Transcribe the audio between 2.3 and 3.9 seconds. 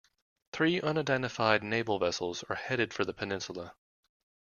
are heading for the peninsula.